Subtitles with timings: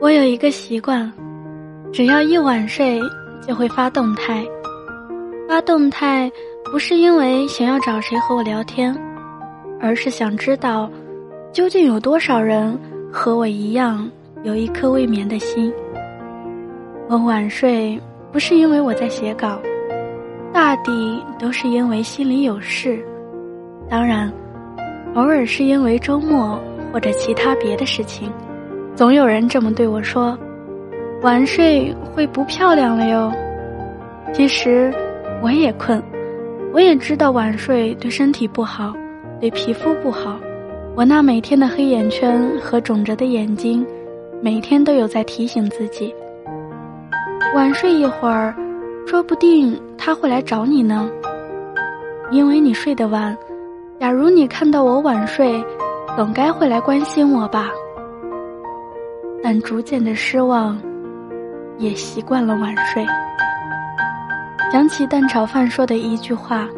[0.00, 1.12] 我有一个习惯，
[1.92, 2.98] 只要一晚睡
[3.46, 4.42] 就会发动态。
[5.46, 6.32] 发动态
[6.72, 8.96] 不是因为想要找谁和我聊天，
[9.78, 10.90] 而是想知道
[11.52, 12.78] 究竟有多少人
[13.12, 14.10] 和我一样
[14.42, 15.70] 有一颗未眠的心。
[17.06, 18.00] 我晚睡
[18.32, 19.60] 不是因为我在写稿，
[20.50, 23.04] 大抵都是因为心里有事。
[23.86, 24.32] 当然，
[25.14, 26.58] 偶尔是因为周末
[26.90, 28.32] 或者其他别的事情。
[29.00, 30.38] 总有人这么对我说
[31.24, 33.32] ：“晚睡会不漂亮了哟。”
[34.34, 34.92] 其实
[35.42, 36.02] 我也困，
[36.70, 38.92] 我也知道晚睡对身体不好，
[39.40, 40.38] 对皮肤不好。
[40.94, 43.86] 我那每天的黑眼圈和肿着的眼睛，
[44.42, 46.14] 每天都有在提醒自己：
[47.54, 48.54] 晚睡一会儿，
[49.06, 51.10] 说不定他会来找你呢。
[52.30, 53.34] 因为你睡得晚，
[53.98, 55.64] 假如你看到我晚睡，
[56.18, 57.70] 总该会来关心我吧。
[59.42, 60.80] 但逐渐的失望，
[61.78, 63.06] 也习惯了晚睡。
[64.70, 66.68] 想起蛋炒饭说的一句话：“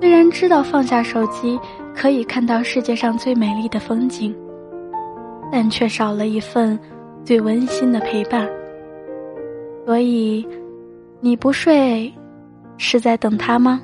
[0.00, 1.58] 虽然知道放下手机
[1.94, 4.34] 可以看到世界上最美丽的风景，
[5.50, 6.78] 但却少了一份
[7.24, 8.48] 最温馨的陪伴。”
[9.86, 10.46] 所以，
[11.20, 12.12] 你不睡，
[12.76, 13.80] 是在等他吗？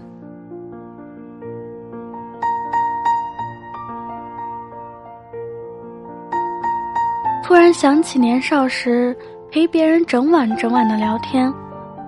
[7.60, 9.14] 突然想起年少时
[9.50, 11.52] 陪别人整晚整晚的聊天，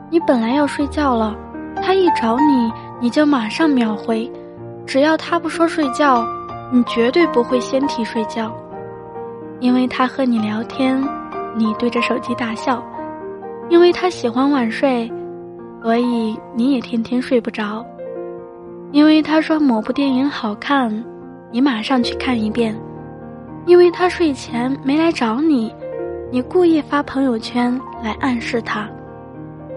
[0.08, 1.36] 你本来要睡觉了，
[1.76, 4.32] 他一找你，你就马上秒回，
[4.86, 6.26] 只要他不说睡觉，
[6.72, 8.50] 你绝对不会先提睡觉，
[9.60, 10.98] 因为他和你聊天，
[11.54, 12.82] 你对着手机大笑，
[13.68, 15.12] 因为他喜欢晚睡，
[15.82, 17.84] 所以你也天天睡不着，
[18.90, 21.04] 因为他说某部电影好看，
[21.50, 22.74] 你马上去看一遍。
[23.64, 25.72] 因为他睡前没来找你，
[26.30, 28.88] 你故意发朋友圈来暗示他，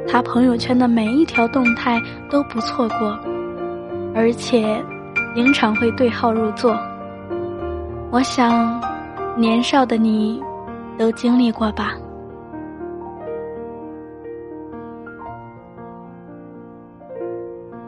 [0.08, 3.18] 他朋友圈的每一条动态都不错过，
[4.16, 4.84] 而且
[5.36, 6.76] 经常会对号入座。
[8.12, 8.82] 我想，
[9.38, 10.42] 年少的你
[10.98, 11.94] 都经历过吧。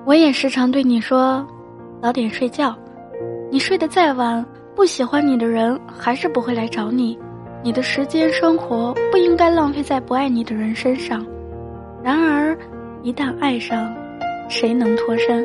[0.05, 1.45] 我也时常对你说，
[2.01, 2.75] 早点睡觉，
[3.51, 4.45] 你睡得再晚。
[4.77, 7.17] 不喜欢你的人还是不会来找你，
[7.63, 11.25] 你的时间生活不应该浪费在不爱你的人身上。
[12.03, 12.55] 然而，
[13.01, 13.91] 一旦爱上，
[14.47, 15.43] 谁能脱身？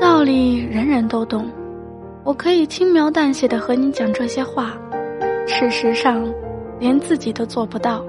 [0.00, 1.48] 道理人人都懂，
[2.24, 4.76] 我可以轻描淡写的和你讲这些话，
[5.46, 6.28] 事实上，
[6.80, 8.04] 连自己都做不到。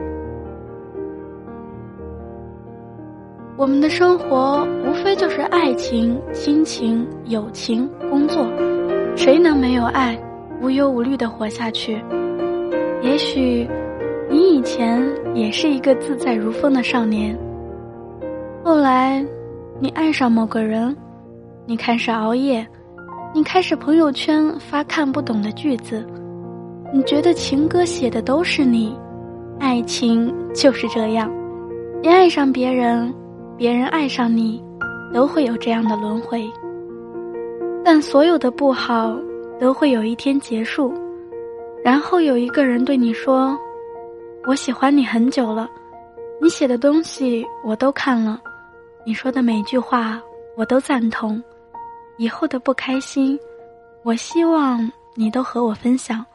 [3.55, 8.47] 我们的生活无非就是爱情、亲情、友情、工作。
[9.15, 10.17] 谁能没有爱，
[10.61, 12.01] 无忧无虑的活下去？
[13.01, 13.67] 也许，
[14.29, 15.01] 你以前
[15.33, 17.37] 也是一个自在如风的少年。
[18.63, 19.23] 后来，
[19.79, 20.95] 你爱上某个人，
[21.65, 22.65] 你开始熬夜，
[23.33, 26.05] 你开始朋友圈发看不懂的句子，
[26.91, 28.97] 你觉得情歌写的都是你，
[29.59, 31.31] 爱情就是这样，
[32.01, 33.13] 你爱上别人，
[33.55, 34.63] 别人爱上你，
[35.13, 36.49] 都会有这样的轮回。
[37.85, 39.15] 但所有的不好
[39.59, 40.93] 都会有一天结束，
[41.83, 43.57] 然后有一个人对你说
[44.47, 45.69] ：“我喜欢你很久了，
[46.41, 48.41] 你写的东西我都看了，
[49.05, 50.21] 你说的每句话
[50.55, 51.41] 我都赞同。
[52.17, 53.37] 以后的不开心，
[54.03, 56.25] 我希望你都和我分享，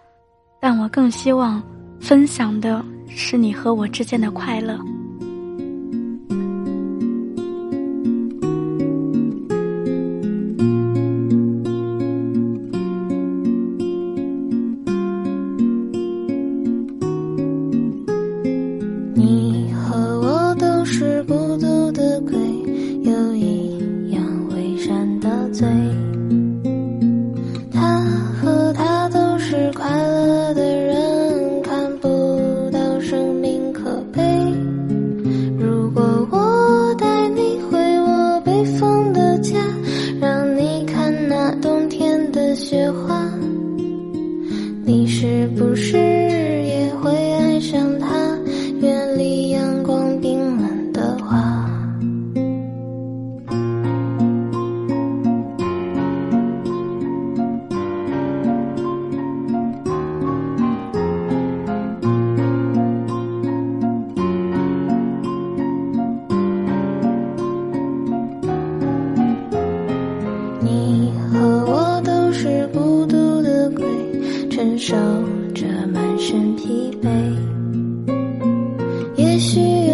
[0.60, 1.62] 但我更希望
[2.00, 4.78] 分享的是你和我之间的快乐。”
[74.58, 74.96] 承受
[75.54, 77.08] 着满身疲惫。
[79.14, 79.87] 也许